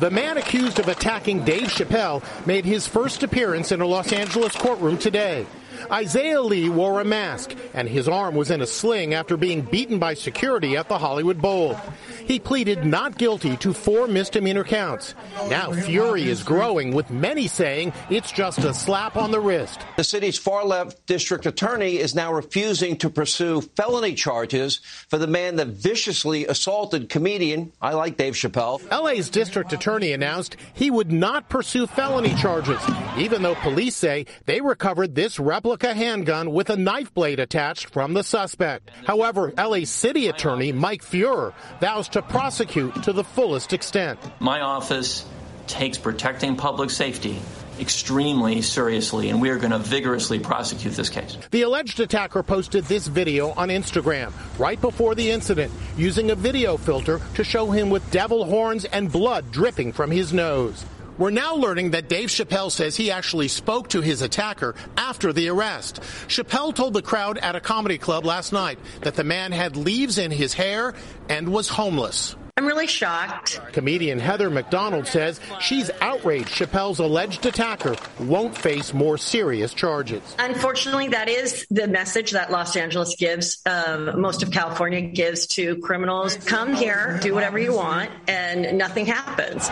The 0.01 0.11
man 0.11 0.37
accused 0.37 0.79
of 0.79 0.89
attacking 0.89 1.47
Dave 1.47 1.69
Chappelle 1.69 2.23
made 2.47 2.67
his 2.67 2.87
first 2.87 3.23
appearance 3.23 3.73
in 3.73 3.81
a 3.81 3.87
Los 3.87 4.13
Angeles 4.13 4.55
courtroom 4.55 4.99
today. 4.99 5.47
Isaiah 5.91 6.43
Lee 6.43 6.69
wore 6.69 7.01
a 7.01 7.05
mask, 7.05 7.55
and 7.75 7.89
his 7.89 8.09
arm 8.09 8.35
was 8.35 8.51
in 8.51 8.61
a 8.61 8.67
sling 8.67 9.15
after 9.15 9.37
being 9.37 9.63
beaten 9.63 9.99
by 9.99 10.15
security 10.15 10.77
at 10.77 10.89
the 10.89 10.99
Hollywood 10.99 11.41
Bowl. 11.41 11.77
He 12.27 12.39
pleaded 12.39 12.85
not 12.85 13.19
guilty 13.19 13.57
to 13.59 13.73
four 13.73 14.07
misdemeanor 14.07 14.65
counts. 14.65 15.15
Now 15.49 15.73
fury 15.73 16.29
is 16.29 16.43
growing, 16.43 16.95
with 16.95 17.11
many 17.11 17.49
saying 17.49 17.93
it's 18.09 18.31
just 18.31 18.59
a 18.59 18.75
slap 18.75 19.17
on 19.17 19.31
the 19.31 19.41
wrist. 19.41 19.81
The 19.97 20.05
city's 20.05 20.39
far 20.39 20.65
left 20.65 21.07
district 21.07 21.47
attorney 21.47 21.97
is 21.97 22.15
now 22.15 22.33
refusing 22.33 22.97
to 22.99 23.11
pursue 23.11 23.63
felony 23.63 24.15
charges 24.15 24.81
for 25.09 25.19
the 25.19 25.27
man 25.27 25.57
that 25.57 25.69
viciously 25.69 26.47
assaulted 26.47 27.09
comedian, 27.09 27.73
I 27.81 27.95
like 27.95 28.17
Dave 28.17 28.35
Chappelle. 28.35 28.81
LA's 28.91 29.31
district 29.31 29.73
attorney 29.73 30.13
announced 30.13 30.57
he 30.75 30.91
would 30.91 31.11
not 31.11 31.49
pursue 31.49 31.87
felony 31.87 32.35
charges, 32.35 32.81
even 33.17 33.43
though 33.43 33.55
police 33.57 33.97
say 33.97 34.27
they 34.47 34.61
recovered 34.61 35.15
this 35.15 35.41
replica 35.41 35.70
handgun 35.79 36.53
with 36.53 36.71
a 36.71 36.77
knife 36.77 37.13
blade 37.15 37.41
attached 37.41 37.91
from 37.91 38.13
the 38.13 38.25
suspect. 38.25 38.91
However, 39.07 39.53
LA 39.57 39.85
city 39.85 40.29
attorney 40.29 40.73
Mike 40.73 41.03
Feuer 41.03 41.53
vows 41.81 42.09
to 42.11 42.23
prosecute 42.23 43.03
to 43.05 43.13
the 43.13 43.25
fullest 43.25 43.73
extent. 43.73 44.19
My 44.41 44.61
office 44.61 45.25
takes 45.67 45.99
protecting 45.99 46.57
public 46.57 46.91
safety 46.91 47.39
extremely 47.79 48.61
seriously, 48.61 49.31
and 49.31 49.41
we 49.41 49.49
are 49.49 49.59
going 49.59 49.71
to 49.71 49.79
vigorously 49.79 50.39
prosecute 50.39 50.95
this 50.95 51.09
case. 51.09 51.39
The 51.51 51.63
alleged 51.63 51.99
attacker 52.01 52.43
posted 52.43 52.85
this 52.85 53.07
video 53.07 53.51
on 53.53 53.69
Instagram 53.69 54.33
right 54.59 54.81
before 54.81 55.15
the 55.15 55.31
incident, 55.31 55.73
using 55.97 56.31
a 56.31 56.35
video 56.35 56.77
filter 56.77 57.21
to 57.35 57.45
show 57.45 57.71
him 57.71 57.91
with 57.91 58.09
devil 58.11 58.45
horns 58.45 58.85
and 58.85 59.11
blood 59.11 59.51
dripping 59.51 59.93
from 59.93 60.11
his 60.11 60.33
nose. 60.33 60.85
We're 61.21 61.29
now 61.29 61.55
learning 61.55 61.91
that 61.91 62.09
Dave 62.09 62.31
Chappelle 62.31 62.71
says 62.71 62.97
he 62.97 63.11
actually 63.11 63.49
spoke 63.49 63.91
to 63.91 64.01
his 64.01 64.23
attacker 64.23 64.75
after 64.97 65.35
the 65.35 65.51
arrest. 65.51 66.01
Chappelle 66.29 66.75
told 66.75 66.95
the 66.95 67.03
crowd 67.03 67.37
at 67.37 67.55
a 67.55 67.61
comedy 67.61 67.99
club 67.99 68.25
last 68.25 68.55
night 68.55 68.79
that 69.03 69.17
the 69.17 69.23
man 69.23 69.53
had 69.53 69.77
leaves 69.77 70.17
in 70.17 70.31
his 70.31 70.55
hair 70.55 70.95
and 71.29 71.51
was 71.53 71.69
homeless. 71.69 72.37
I'm 72.57 72.65
really 72.65 72.87
shocked. 72.87 73.61
Comedian 73.73 74.19
Heather 74.19 74.49
McDonald 74.49 75.07
says 75.07 75.41
she's 75.61 75.91
outraged 76.01 76.49
Chappelle's 76.49 77.01
alleged 77.01 77.45
attacker 77.45 77.97
won't 78.19 78.57
face 78.57 78.95
more 78.95 79.19
serious 79.19 79.75
charges. 79.75 80.23
Unfortunately, 80.39 81.09
that 81.09 81.29
is 81.29 81.67
the 81.71 81.87
message 81.87 82.31
that 82.31 82.51
Los 82.51 82.77
Angeles 82.77 83.15
gives, 83.17 83.61
um, 83.67 84.19
most 84.21 84.43
of 84.43 84.51
California 84.51 85.03
gives 85.03 85.47
to 85.49 85.77
criminals. 85.81 86.37
Come 86.37 86.75
here, 86.75 87.19
do 87.23 87.35
whatever 87.35 87.59
you 87.59 87.75
want, 87.75 88.11
and 88.27 88.79
nothing 88.79 89.05
happens. 89.05 89.69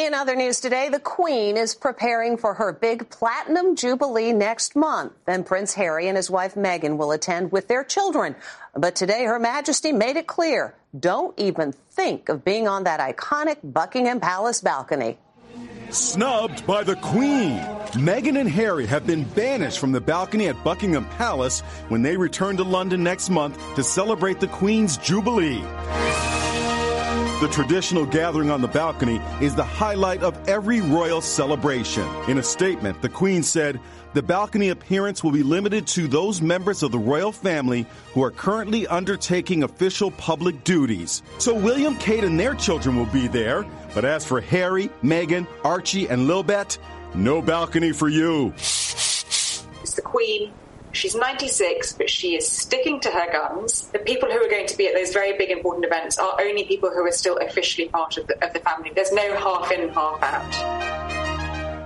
In 0.00 0.14
other 0.14 0.34
news 0.34 0.60
today, 0.60 0.88
the 0.88 0.98
Queen 0.98 1.58
is 1.58 1.74
preparing 1.74 2.38
for 2.38 2.54
her 2.54 2.72
big 2.72 3.10
platinum 3.10 3.76
jubilee 3.76 4.32
next 4.32 4.74
month, 4.74 5.12
and 5.26 5.44
Prince 5.44 5.74
Harry 5.74 6.08
and 6.08 6.16
his 6.16 6.30
wife 6.30 6.54
Meghan 6.54 6.96
will 6.96 7.12
attend 7.12 7.52
with 7.52 7.68
their 7.68 7.84
children. 7.84 8.34
But 8.74 8.96
today, 8.96 9.24
Her 9.24 9.38
Majesty 9.38 9.92
made 9.92 10.16
it 10.16 10.26
clear 10.26 10.74
don't 10.98 11.38
even 11.38 11.72
think 11.72 12.30
of 12.30 12.46
being 12.46 12.66
on 12.66 12.84
that 12.84 12.98
iconic 12.98 13.58
Buckingham 13.62 14.20
Palace 14.20 14.62
balcony. 14.62 15.18
Snubbed 15.90 16.66
by 16.66 16.82
the 16.82 16.96
Queen. 16.96 17.58
Meghan 17.92 18.40
and 18.40 18.48
Harry 18.48 18.86
have 18.86 19.06
been 19.06 19.24
banished 19.24 19.80
from 19.80 19.92
the 19.92 20.00
balcony 20.00 20.48
at 20.48 20.64
Buckingham 20.64 21.04
Palace 21.18 21.60
when 21.90 22.00
they 22.00 22.16
return 22.16 22.56
to 22.56 22.64
London 22.64 23.04
next 23.04 23.28
month 23.28 23.58
to 23.74 23.82
celebrate 23.82 24.40
the 24.40 24.48
Queen's 24.48 24.96
Jubilee. 24.96 25.62
The 27.40 27.48
traditional 27.48 28.04
gathering 28.04 28.50
on 28.50 28.60
the 28.60 28.68
balcony 28.68 29.18
is 29.40 29.54
the 29.54 29.64
highlight 29.64 30.22
of 30.22 30.38
every 30.46 30.82
royal 30.82 31.22
celebration. 31.22 32.06
In 32.28 32.36
a 32.36 32.42
statement, 32.42 33.00
the 33.00 33.08
Queen 33.08 33.42
said, 33.42 33.80
the 34.12 34.22
balcony 34.22 34.68
appearance 34.68 35.24
will 35.24 35.30
be 35.30 35.42
limited 35.42 35.86
to 35.86 36.06
those 36.06 36.42
members 36.42 36.82
of 36.82 36.92
the 36.92 36.98
royal 36.98 37.32
family 37.32 37.86
who 38.12 38.22
are 38.22 38.30
currently 38.30 38.86
undertaking 38.88 39.62
official 39.62 40.10
public 40.10 40.64
duties. 40.64 41.22
So 41.38 41.54
William, 41.54 41.96
Kate, 41.96 42.24
and 42.24 42.38
their 42.38 42.54
children 42.54 42.94
will 42.94 43.06
be 43.06 43.26
there. 43.26 43.64
But 43.94 44.04
as 44.04 44.22
for 44.26 44.42
Harry, 44.42 44.90
Meghan, 45.02 45.46
Archie, 45.64 46.10
and 46.10 46.28
Lilibet, 46.28 46.76
no 47.14 47.40
balcony 47.40 47.92
for 47.92 48.10
you. 48.10 48.52
It's 48.58 49.94
the 49.96 50.02
Queen 50.02 50.52
She's 50.92 51.14
96, 51.14 51.92
but 51.92 52.10
she 52.10 52.34
is 52.34 52.46
sticking 52.46 53.00
to 53.00 53.10
her 53.10 53.30
guns. 53.30 53.88
The 53.88 54.00
people 54.00 54.28
who 54.28 54.44
are 54.44 54.48
going 54.48 54.66
to 54.66 54.76
be 54.76 54.88
at 54.88 54.94
those 54.94 55.12
very 55.12 55.38
big 55.38 55.50
important 55.50 55.84
events 55.84 56.18
are 56.18 56.40
only 56.40 56.64
people 56.64 56.90
who 56.90 57.06
are 57.06 57.12
still 57.12 57.36
officially 57.38 57.88
part 57.88 58.16
of 58.16 58.26
the, 58.26 58.44
of 58.44 58.52
the 58.52 58.60
family. 58.60 58.90
There's 58.94 59.12
no 59.12 59.36
half 59.36 59.70
in, 59.70 59.88
half 59.90 60.22
out. 60.22 60.90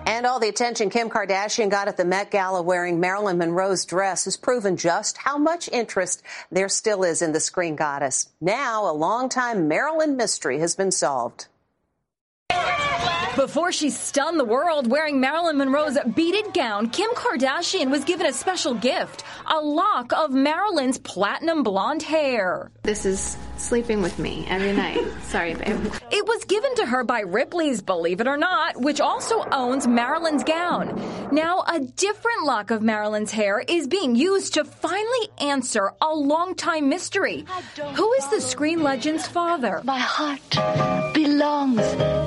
And 0.07 0.27
all 0.27 0.39
the 0.39 0.49
attention 0.49 0.91
Kim 0.91 1.11
Kardashian 1.11 1.71
got 1.71 1.89
at 1.89 1.97
the 1.97 2.05
Met 2.05 2.31
Gala 2.31 2.63
wearing 2.63 3.01
Marilyn 3.01 3.39
Monroe's 3.39 3.85
dress 3.85 4.25
has 4.25 4.37
proven 4.37 4.77
just 4.77 5.19
how 5.19 5.37
much 5.39 5.69
interest 5.71 6.23
there 6.51 6.69
still 6.69 7.05
is 7.05 7.21
in 7.21 7.33
the 7.33 7.41
screen 7.41 7.75
goddess. 7.75 8.29
Now, 8.41 8.91
a 8.91 8.93
long-time 8.93 9.69
Marilyn 9.69 10.17
mystery 10.17 10.61
has 10.61 10.75
been 10.75 10.93
solved. 10.93 11.49
Before 13.37 13.73
she 13.73 13.91
stunned 13.91 14.39
the 14.39 14.45
world 14.45 14.89
wearing 14.89 15.19
Marilyn 15.19 15.59
Monroe's 15.59 15.99
beaded 16.15 16.55
gown, 16.55 16.89
Kim 16.91 17.11
Kardashian 17.17 17.91
was 17.91 18.05
given 18.05 18.27
a 18.27 18.33
special 18.33 18.75
gift 18.75 19.25
a 19.47 19.61
lock 19.61 20.13
of 20.13 20.31
Marilyn's 20.31 20.99
platinum 20.99 21.65
blonde 21.65 22.03
hair. 22.03 22.71
This 22.85 23.05
is 23.05 23.37
sleeping 23.57 24.03
with 24.03 24.19
me 24.19 24.47
every 24.49 24.73
night. 24.73 25.01
Sorry, 25.25 25.55
babe. 25.55 25.93
It 26.11 26.27
was 26.27 26.45
given 26.45 26.75
to 26.77 26.87
her 26.87 27.05
by 27.05 27.21
Ripley's, 27.21 27.83
believe 27.83 28.21
it 28.21 28.29
or 28.29 28.37
not, 28.37 28.81
which 28.81 29.01
also 29.01 29.45
owns 29.51 29.87
Marilyn's 29.87 30.45
gown. 30.45 31.29
Now, 31.33 31.65
a 31.67 31.81
different 31.81 32.45
lock 32.45 32.71
of 32.71 32.83
Marilyn's 32.83 33.33
hair 33.33 33.61
is 33.67 33.87
being 33.87 34.15
used 34.15 34.55
to 34.55 34.65
finally 34.65 35.29
answer 35.39 35.93
a 36.01 36.15
long-time 36.15 36.89
mystery. 36.89 37.45
Who 37.95 38.13
is 38.15 38.27
the 38.29 38.41
screen 38.41 38.83
legend's 38.83 39.27
father? 39.27 39.81
My 39.85 39.99
heart 39.99 41.15
belongs 41.15 41.81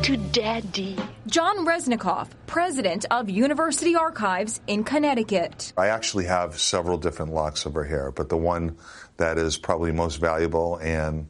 to 0.07 0.17
Daddy. 0.31 0.97
John 1.27 1.65
Reznikoff, 1.65 2.29
president 2.45 3.05
of 3.11 3.29
University 3.29 3.95
Archives 3.95 4.61
in 4.67 4.85
Connecticut. 4.85 5.73
I 5.77 5.87
actually 5.87 6.25
have 6.25 6.57
several 6.57 6.97
different 6.97 7.33
locks 7.33 7.65
of 7.65 7.73
her 7.73 7.83
hair, 7.83 8.11
but 8.11 8.29
the 8.29 8.37
one 8.37 8.77
that 9.17 9.37
is 9.37 9.57
probably 9.57 9.91
most 9.91 10.17
valuable 10.17 10.77
and 10.77 11.27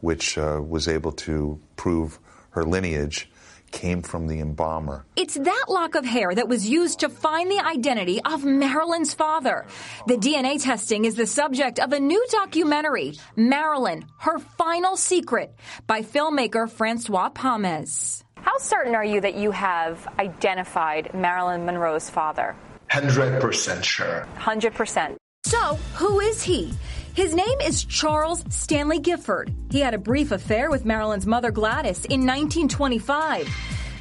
which 0.00 0.38
uh, 0.38 0.60
was 0.64 0.88
able 0.88 1.12
to 1.12 1.60
prove 1.76 2.18
her 2.50 2.64
lineage 2.64 3.30
came 3.70 4.02
from 4.02 4.26
the 4.26 4.40
embalmer. 4.40 5.04
It's 5.16 5.34
that 5.34 5.64
lock 5.68 5.94
of 5.94 6.04
hair 6.04 6.34
that 6.34 6.48
was 6.48 6.68
used 6.68 7.00
to 7.00 7.08
find 7.08 7.50
the 7.50 7.64
identity 7.64 8.20
of 8.22 8.44
Marilyn's 8.44 9.14
father. 9.14 9.66
The 10.06 10.16
DNA 10.16 10.62
testing 10.62 11.04
is 11.04 11.14
the 11.14 11.26
subject 11.26 11.78
of 11.78 11.92
a 11.92 12.00
new 12.00 12.24
documentary, 12.30 13.14
Marilyn, 13.36 14.06
Her 14.18 14.38
Final 14.38 14.96
Secret, 14.96 15.54
by 15.86 16.02
filmmaker 16.02 16.70
Francois 16.70 17.30
Pomès. 17.30 18.22
How 18.36 18.56
certain 18.58 18.94
are 18.94 19.04
you 19.04 19.20
that 19.20 19.34
you 19.34 19.50
have 19.50 20.06
identified 20.18 21.12
Marilyn 21.12 21.66
Monroe's 21.66 22.08
father? 22.08 22.56
100% 22.90 23.82
sure. 23.84 24.26
100%. 24.38 25.16
So, 25.44 25.74
who 25.94 26.20
is 26.20 26.42
he? 26.42 26.72
His 27.18 27.34
name 27.34 27.60
is 27.64 27.82
Charles 27.82 28.44
Stanley 28.48 29.00
Gifford. 29.00 29.52
He 29.72 29.80
had 29.80 29.92
a 29.92 29.98
brief 29.98 30.30
affair 30.30 30.70
with 30.70 30.84
Marilyn's 30.84 31.26
mother 31.26 31.50
Gladys 31.50 32.04
in 32.04 32.24
1925. 32.24 33.48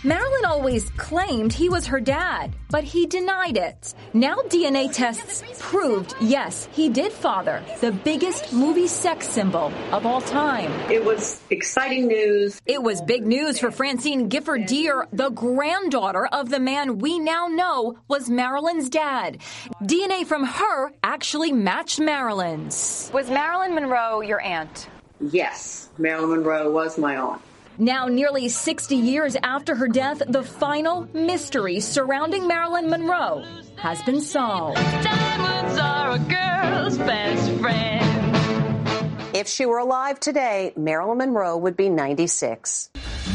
Marilyn 0.04 0.46
always 0.46 0.90
claimed 0.92 1.52
he 1.52 1.70
was 1.70 1.88
her 1.88 2.00
dad, 2.00 2.56
but 2.70 2.84
he 2.84 3.08
denied 3.08 3.58
it. 3.58 3.96
Now 4.14 4.36
DNA 4.48 4.94
tests 4.94 5.44
proved, 5.58 6.14
yes, 6.22 6.70
he 6.72 6.88
did 6.88 7.12
father 7.12 7.64
the 7.82 7.92
biggest 7.92 8.54
movie 8.54 8.88
sex 8.88 9.28
symbol 9.28 9.74
of 9.92 10.06
all 10.06 10.22
time. 10.22 10.72
It 10.92 11.04
was 11.04 11.42
exciting 11.50 12.08
news. 12.08 12.62
It 12.68 12.84
was 12.84 13.02
big 13.02 13.26
news 13.26 13.58
for 13.58 13.72
Francine 13.72 14.30
Gifford 14.30 14.68
Deer, 14.68 15.08
the 15.12 15.30
granddaughter 15.30 16.28
of 16.28 16.50
the 16.50 16.60
man 16.60 17.00
we 17.00 17.18
now 17.18 17.48
know 17.48 17.98
was 18.08 18.30
Marilyn's 18.30 18.90
dad. 18.90 19.40
DNA 19.82 20.28
from 20.28 20.44
her 20.44 20.92
actually 21.04 21.52
matched 21.52 22.00
Marilyn's. 22.00 23.10
Was 23.14 23.32
Marilyn 23.32 23.74
Monroe 23.74 24.22
your 24.22 24.42
aunt? 24.42 24.88
Yes, 25.20 25.90
Marilyn 25.98 26.30
Monroe 26.30 26.72
was 26.72 27.00
my 27.00 27.18
aunt. 27.18 27.42
Now, 27.80 28.08
nearly 28.08 28.50
60 28.50 28.96
years 28.96 29.36
after 29.44 29.76
her 29.76 29.88
death, 29.88 30.24
the 30.28 30.42
final 30.42 31.08
mystery 31.14 31.80
surrounding 31.80 32.48
Marilyn 32.48 32.90
Monroe 32.90 33.44
has 33.76 34.02
been 34.02 34.20
solved. 34.20 34.78
Diamonds 34.78 35.80
are 35.80 36.12
a 36.14 36.20
girl's 36.20 36.98
best 36.98 37.52
friend. 37.60 39.36
If 39.36 39.48
she 39.48 39.68
were 39.68 39.78
alive 39.78 40.20
today, 40.20 40.74
Marilyn 40.76 41.20
Monroe 41.20 41.58
would 41.58 41.78
be 41.78 41.90
96. 41.90 42.90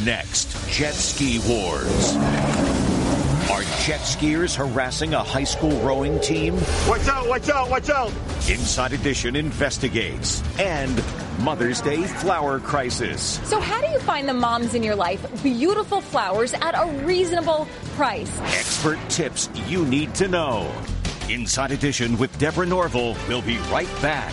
Next, 0.05 0.49
jet 0.69 0.95
ski 0.95 1.39
wars. 1.47 2.52
Are 3.53 3.61
jet 3.85 4.01
skiers 4.01 4.57
harassing 4.57 5.13
a 5.13 5.23
high 5.23 5.45
school 5.45 5.79
rowing 5.83 6.19
team? 6.21 6.55
Watch 6.89 7.07
out, 7.07 7.29
watch 7.29 7.51
out, 7.51 7.69
watch 7.69 7.91
out! 7.91 8.11
Inside 8.49 8.95
Edition 8.95 9.37
investigates. 9.37 10.43
And 10.59 11.05
Mother's 11.39 11.83
Day 11.83 12.03
flower 12.03 12.61
crisis. 12.61 13.39
So, 13.47 13.61
how 13.61 13.83
do 13.83 13.89
you 13.89 13.99
find 13.99 14.27
the 14.27 14.33
moms 14.33 14.75
in 14.75 14.83
your 14.83 14.95
life 14.95 15.21
beautiful 15.43 16.01
flowers 16.01 16.55
at 16.55 16.75
a 16.75 16.91
reasonable 17.05 17.69
price? 17.95 18.41
Expert 18.41 18.99
tips 19.11 19.51
you 19.67 19.85
need 19.85 20.15
to 20.15 20.29
know. 20.29 20.73
Inside 21.29 21.73
Edition 21.73 22.17
with 22.17 22.37
Deborah 22.39 22.65
Norville 22.65 23.19
will 23.29 23.43
be 23.43 23.59
right 23.71 24.01
back. 24.01 24.33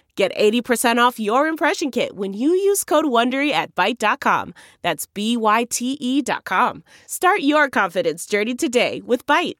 Get 0.15 0.35
80% 0.35 0.97
off 0.97 1.19
your 1.19 1.47
impression 1.47 1.89
kit 1.89 2.15
when 2.15 2.33
you 2.33 2.49
use 2.49 2.83
code 2.83 3.05
WONDERY 3.05 3.51
at 3.51 3.73
Byte.com. 3.75 4.53
That's 4.81 5.07
B-Y-T-E 5.07 6.21
dot 6.21 6.43
com. 6.43 6.83
Start 7.07 7.41
your 7.41 7.69
confidence 7.69 8.25
journey 8.25 8.55
today 8.55 9.01
with 9.05 9.25
Byte. 9.25 9.55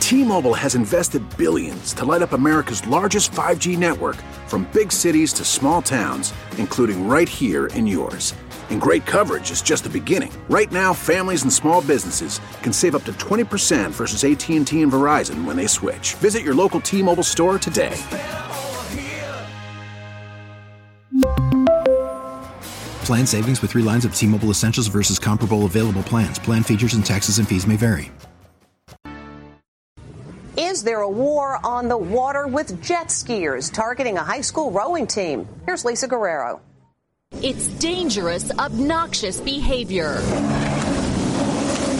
T-Mobile 0.00 0.54
has 0.54 0.74
invested 0.74 1.22
billions 1.38 1.94
to 1.94 2.04
light 2.04 2.22
up 2.22 2.32
America's 2.32 2.86
largest 2.86 3.32
5G 3.32 3.78
network 3.78 4.16
from 4.46 4.68
big 4.72 4.92
cities 4.92 5.32
to 5.32 5.44
small 5.44 5.80
towns, 5.80 6.34
including 6.58 7.08
right 7.08 7.28
here 7.28 7.68
in 7.68 7.86
yours. 7.86 8.34
And 8.70 8.80
great 8.80 9.06
coverage 9.06 9.50
is 9.50 9.62
just 9.62 9.84
the 9.84 9.90
beginning. 9.90 10.32
Right 10.48 10.70
now, 10.70 10.92
families 10.92 11.42
and 11.42 11.52
small 11.52 11.80
businesses 11.82 12.40
can 12.62 12.72
save 12.72 12.94
up 12.94 13.04
to 13.04 13.12
20% 13.14 13.90
versus 13.90 14.24
AT&T 14.24 14.82
and 14.82 14.92
Verizon 14.92 15.44
when 15.44 15.56
they 15.56 15.66
switch. 15.66 16.14
Visit 16.14 16.42
your 16.42 16.54
local 16.54 16.80
T-Mobile 16.80 17.22
store 17.22 17.58
today. 17.58 17.96
Plan 23.04 23.26
savings 23.26 23.62
with 23.62 23.70
three 23.70 23.82
lines 23.82 24.04
of 24.04 24.14
T 24.14 24.26
Mobile 24.26 24.50
Essentials 24.50 24.88
versus 24.88 25.18
comparable 25.18 25.64
available 25.66 26.02
plans. 26.02 26.38
Plan 26.38 26.62
features 26.62 26.94
and 26.94 27.04
taxes 27.04 27.38
and 27.38 27.48
fees 27.48 27.66
may 27.66 27.76
vary. 27.76 28.10
Is 30.56 30.82
there 30.82 31.00
a 31.00 31.08
war 31.08 31.58
on 31.64 31.88
the 31.88 31.96
water 31.96 32.46
with 32.46 32.82
jet 32.82 33.08
skiers 33.08 33.72
targeting 33.72 34.16
a 34.16 34.22
high 34.22 34.40
school 34.40 34.70
rowing 34.70 35.06
team? 35.06 35.48
Here's 35.66 35.84
Lisa 35.84 36.08
Guerrero. 36.08 36.60
It's 37.42 37.66
dangerous, 37.66 38.50
obnoxious 38.52 39.40
behavior. 39.40 40.14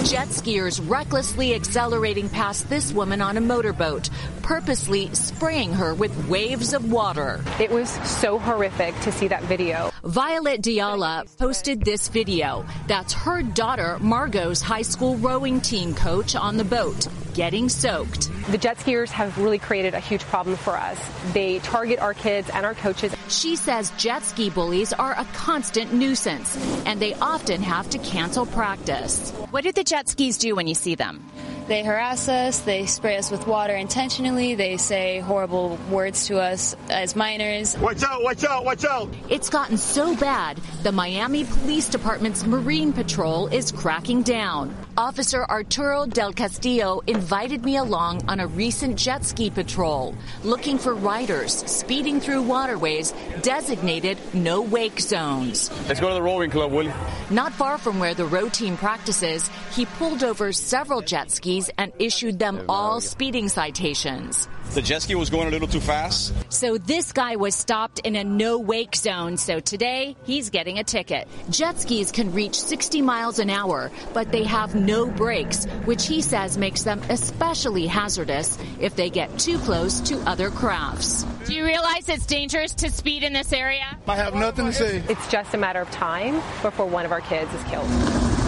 Jet 0.05 0.29
skiers 0.29 0.81
recklessly 0.88 1.55
accelerating 1.55 2.29
past 2.29 2.68
this 2.68 2.92
woman 2.92 3.20
on 3.20 3.37
a 3.37 3.40
motorboat, 3.40 4.11
purposely 4.44 5.09
spraying 5.14 5.72
her 5.72 5.94
with 5.94 6.28
waves 6.28 6.74
of 6.74 6.92
water. 6.92 7.42
It 7.59 7.70
was 7.70 7.88
so 8.07 8.38
horrific 8.38 8.94
to 9.00 9.11
see 9.11 9.26
that 9.28 9.42
video. 9.44 9.90
Violet 10.02 10.61
Diala 10.61 11.24
posted 11.38 11.80
this 11.83 12.09
video. 12.09 12.66
That's 12.87 13.14
her 13.14 13.42
daughter, 13.42 13.96
Margot's 14.00 14.61
high 14.61 14.83
school 14.83 15.16
rowing 15.16 15.62
team 15.62 15.94
coach 15.94 16.37
on 16.37 16.59
the 16.59 16.64
boat, 16.64 17.09
getting 17.33 17.70
soaked. 17.70 18.30
The 18.50 18.59
jet 18.59 18.76
skiers 18.76 19.09
have 19.09 19.38
really 19.38 19.59
created 19.59 19.94
a 19.94 20.00
huge 20.00 20.22
problem 20.24 20.57
for 20.57 20.76
us. 20.76 21.00
They 21.33 21.61
target 21.61 21.98
our 22.00 22.12
kids 22.12 22.50
and 22.50 22.66
our 22.66 22.74
coaches. 22.74 23.14
She 23.28 23.57
says 23.57 23.92
jet 23.96 24.24
ski 24.24 24.50
bullies 24.50 24.92
are 24.92 25.12
a 25.12 25.24
constant 25.33 25.94
nuisance, 25.94 26.54
and 26.85 27.00
they 27.00 27.14
often 27.14 27.62
have 27.62 27.88
to 27.90 27.98
cancel 27.98 28.44
practice. 28.44 29.30
What 29.50 29.64
do 29.64 29.72
the 29.72 29.85
jet 29.85 30.11
skis 30.11 30.37
do 30.37 30.54
when 30.54 30.66
you 30.66 30.74
see 30.74 30.96
them? 30.96 31.24
They 31.66 31.83
harass 31.83 32.29
us, 32.29 32.59
they 32.61 32.85
spray 32.85 33.16
us 33.16 33.31
with 33.31 33.46
water 33.46 33.74
intentionally, 33.74 34.55
they 34.55 34.77
say 34.77 35.20
horrible 35.20 35.79
words 35.90 36.27
to 36.27 36.38
us 36.38 36.77
as 36.90 37.16
minors. 37.16 37.74
Watch 37.79 38.03
out, 38.03 38.22
watch 38.22 38.44
out, 38.44 38.66
watch 38.66 38.85
out! 38.85 39.09
It's 39.31 39.48
gotten 39.48 39.79
so 39.79 40.14
bad, 40.14 40.59
the 40.83 40.92
Miami 40.92 41.44
Police 41.44 41.88
Department's 41.88 42.44
Marine 42.44 42.92
Patrol 42.92 43.46
is 43.46 43.72
cracking 43.72 44.22
down. 44.22 44.77
Officer 44.98 45.44
Arturo 45.44 46.05
Del 46.07 46.35
Castillo 46.35 47.00
invited 47.07 47.64
me 47.64 47.79
along 47.79 48.29
on 48.29 48.40
a 48.40 48.46
recent 48.46 48.96
jet 48.96 49.24
ski 49.24 49.48
patrol, 49.48 50.14
looking 50.44 50.77
for 50.77 50.94
riders 50.94 51.64
speeding 51.64 52.20
through 52.20 52.42
waterways 52.42 53.14
designated 53.40 54.18
no 54.35 54.61
wake 54.61 55.00
zones. 55.00 55.70
Let's 55.88 55.98
go 55.98 56.09
to 56.09 56.14
the 56.14 56.22
rowing 56.22 56.50
club, 56.50 56.72
Will. 56.72 56.92
Not 57.31 57.55
far 57.55 57.79
from 57.79 57.98
where 57.98 58.14
the 58.14 58.27
row 58.27 58.50
team 58.50 58.77
practices, 58.77 59.50
he 59.74 59.87
pulled 59.87 60.22
over 60.22 60.53
several 60.53 61.00
jet 61.00 61.31
skis 61.31 61.54
skis 61.55 61.71
and 61.79 61.93
issued 61.99 62.38
them 62.38 62.64
all 62.69 63.01
speeding 63.01 63.49
citations. 63.49 64.49
The 64.73 64.83
jet 64.83 65.03
ski 65.03 65.14
was 65.14 65.31
going 65.31 65.47
a 65.47 65.51
little 65.51 65.69
too 65.69 65.81
fast. 65.81 66.33
So 66.49 66.79
this 66.79 67.12
guy 67.12 67.37
was 67.37 67.55
stopped 67.55 68.01
in 68.01 68.17
a 68.17 68.25
no 68.25 68.59
wake 68.59 68.97
zone. 68.97 69.37
So 69.37 69.61
today 69.61 70.17
he's 70.25 70.51
getting 70.51 70.79
a 70.79 70.85
ticket. 70.85 71.29
Jet 71.51 71.79
skis 71.79 72.11
can 72.11 72.33
reach 72.33 72.61
60 72.61 73.03
miles 73.03 73.38
an 73.38 73.51
hour, 73.51 73.90
but 74.12 74.33
they 74.33 74.43
have 74.45 74.75
no 74.75 75.07
brakes, 75.07 75.67
which 75.85 76.07
he 76.07 76.23
says 76.23 76.59
makes 76.59 76.83
them 76.83 77.01
especially 77.09 77.87
hazardous 77.87 78.59
if 78.81 78.97
they 78.97 79.11
get 79.11 79.38
too 79.38 79.59
close 79.59 80.01
to 80.01 80.19
other 80.29 80.51
crafts. 80.51 81.25
Do 81.47 81.55
you 81.55 81.64
realize 81.64 82.09
it's 82.09 82.27
dangerous 82.27 82.75
to 82.77 82.90
speed 82.90 83.23
in 83.23 83.33
this 83.33 83.53
area? 83.53 83.85
I 84.09 84.17
have 84.17 84.35
nothing 84.35 84.67
to 84.67 84.73
say. 84.73 85.03
It's 85.09 85.29
just 85.29 85.55
a 85.55 85.59
matter 85.59 85.81
of 85.81 85.90
time 85.90 86.37
before 86.62 86.87
one 86.87 87.05
of 87.05 87.12
our 87.12 87.21
kids 87.21 87.53
is 87.53 87.62
killed. 87.64 88.43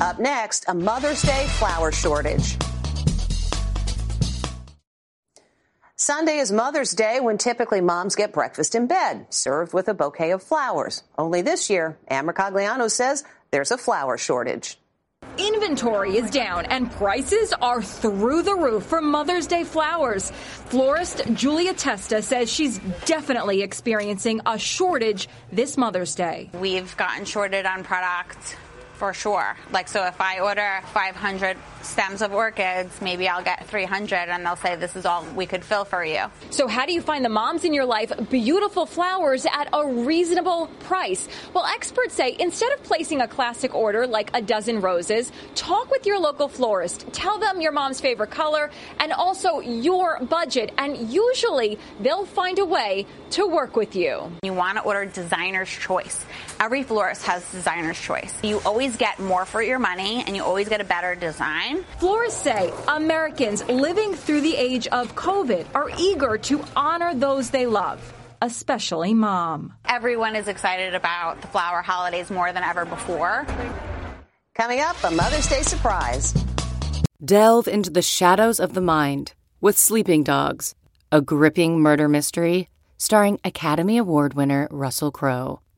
Up 0.00 0.18
next, 0.18 0.64
a 0.66 0.74
Mother's 0.74 1.22
Day 1.22 1.46
flower 1.50 1.92
shortage. 1.92 2.56
Sunday 5.96 6.38
is 6.38 6.50
Mother's 6.50 6.90
Day 6.92 7.20
when 7.20 7.38
typically 7.38 7.80
moms 7.80 8.16
get 8.16 8.32
breakfast 8.32 8.74
in 8.74 8.88
bed, 8.88 9.26
served 9.30 9.72
with 9.72 9.88
a 9.88 9.94
bouquet 9.94 10.32
of 10.32 10.42
flowers. 10.42 11.04
Only 11.16 11.42
this 11.42 11.70
year, 11.70 11.96
Ann 12.08 12.26
Mercogliano 12.26 12.90
says 12.90 13.24
there's 13.52 13.70
a 13.70 13.78
flower 13.78 14.18
shortage. 14.18 14.78
Inventory 15.38 16.16
is 16.16 16.30
down 16.30 16.66
and 16.66 16.90
prices 16.90 17.52
are 17.62 17.80
through 17.80 18.42
the 18.42 18.54
roof 18.54 18.84
for 18.84 19.00
Mother's 19.00 19.46
Day 19.46 19.64
flowers. 19.64 20.30
Florist 20.30 21.22
Julia 21.34 21.72
Testa 21.72 22.20
says 22.20 22.52
she's 22.52 22.78
definitely 23.04 23.62
experiencing 23.62 24.40
a 24.44 24.58
shortage 24.58 25.28
this 25.52 25.76
Mother's 25.76 26.14
Day. 26.14 26.50
We've 26.54 26.96
gotten 26.96 27.24
shorted 27.24 27.64
on 27.64 27.84
product 27.84 28.56
for 28.94 29.12
sure. 29.12 29.56
Like, 29.72 29.88
so 29.88 30.04
if 30.06 30.20
I 30.20 30.40
order 30.40 30.80
500 30.92 31.56
stems 31.82 32.22
of 32.22 32.32
orchids, 32.32 33.00
maybe 33.00 33.28
I'll 33.28 33.42
get 33.44 33.66
300 33.66 34.28
and 34.28 34.44
they'll 34.44 34.56
say 34.56 34.76
this 34.76 34.96
is 34.96 35.06
all 35.06 35.24
we 35.36 35.46
could 35.46 35.64
fill 35.64 35.84
for 35.84 36.04
you. 36.04 36.24
So, 36.50 36.66
how 36.66 36.86
do 36.86 36.92
you 36.92 37.00
find 37.00 37.24
the 37.24 37.28
moms 37.28 37.64
in 37.64 37.74
your 37.74 37.84
life 37.84 38.12
beautiful 38.30 38.86
flowers 38.86 39.46
at 39.46 39.68
a 39.72 39.86
reasonable 39.86 40.68
price? 40.80 41.28
Well, 41.52 41.66
experts 41.66 42.14
say 42.14 42.36
instead 42.38 42.72
of 42.72 42.82
placing 42.82 43.20
a 43.20 43.28
classic 43.28 43.74
order 43.74 44.06
like 44.06 44.30
a 44.34 44.42
dozen 44.42 44.80
roses, 44.80 45.30
talk 45.54 45.90
with 45.90 46.06
your 46.06 46.18
local 46.18 46.48
florist. 46.48 47.12
Tell 47.12 47.38
them 47.38 47.60
your 47.60 47.72
mom's 47.72 48.00
favorite 48.00 48.30
color 48.30 48.70
and 49.00 49.12
also 49.12 49.60
your 49.60 50.20
budget, 50.20 50.72
and 50.78 50.96
usually 51.10 51.78
they'll 52.00 52.26
find 52.26 52.58
a 52.58 52.64
way 52.64 53.06
to 53.30 53.46
work 53.46 53.76
with 53.76 53.96
you. 53.96 54.30
You 54.42 54.54
want 54.54 54.78
to 54.78 54.84
order 54.84 55.06
designer's 55.06 55.68
choice. 55.68 56.24
Every 56.64 56.82
florist 56.82 57.24
has 57.24 57.44
designer's 57.52 58.00
choice. 58.00 58.32
You 58.42 58.58
always 58.64 58.96
get 58.96 59.18
more 59.18 59.44
for 59.44 59.60
your 59.60 59.78
money 59.78 60.24
and 60.26 60.34
you 60.34 60.42
always 60.42 60.66
get 60.66 60.80
a 60.80 60.84
better 60.84 61.14
design. 61.14 61.84
Florists 61.98 62.40
say 62.40 62.72
Americans 62.88 63.62
living 63.68 64.14
through 64.14 64.40
the 64.40 64.56
age 64.56 64.86
of 64.86 65.14
COVID 65.14 65.66
are 65.74 65.90
eager 65.98 66.38
to 66.38 66.64
honor 66.74 67.14
those 67.14 67.50
they 67.50 67.66
love, 67.66 68.00
especially 68.40 69.12
mom. 69.12 69.74
Everyone 69.84 70.36
is 70.36 70.48
excited 70.48 70.94
about 70.94 71.42
the 71.42 71.48
flower 71.48 71.82
holidays 71.82 72.30
more 72.30 72.50
than 72.50 72.62
ever 72.62 72.86
before. 72.86 73.46
Coming 74.54 74.80
up, 74.80 74.96
a 75.04 75.10
Mother's 75.10 75.46
Day 75.46 75.60
surprise. 75.60 76.32
Delve 77.22 77.68
into 77.68 77.90
the 77.90 78.00
shadows 78.00 78.58
of 78.58 78.72
the 78.72 78.80
mind 78.80 79.34
with 79.60 79.76
Sleeping 79.76 80.22
Dogs, 80.22 80.74
a 81.12 81.20
gripping 81.20 81.80
murder 81.80 82.08
mystery 82.08 82.70
starring 82.96 83.38
Academy 83.44 83.98
Award 83.98 84.32
winner 84.32 84.66
Russell 84.70 85.10
Crowe. 85.10 85.60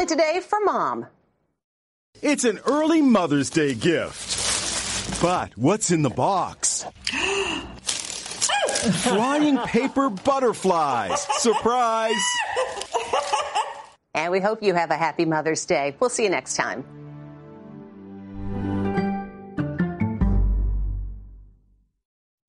Finally, 0.00 0.16
today 0.16 0.40
for 0.40 0.58
mom. 0.64 1.06
It's 2.22 2.44
an 2.44 2.58
early 2.64 3.02
Mother's 3.02 3.50
Day 3.50 3.74
gift. 3.74 5.20
But 5.20 5.54
what's 5.58 5.90
in 5.90 6.00
the 6.00 6.08
box? 6.08 6.86
Flying 9.02 9.58
paper 9.58 10.08
butterflies. 10.08 11.20
Surprise! 11.42 12.14
And 14.14 14.32
we 14.32 14.40
hope 14.40 14.62
you 14.62 14.72
have 14.72 14.90
a 14.90 14.96
happy 14.96 15.26
Mother's 15.26 15.66
Day. 15.66 15.94
We'll 16.00 16.08
see 16.08 16.24
you 16.24 16.30
next 16.30 16.56
time. 16.56 16.82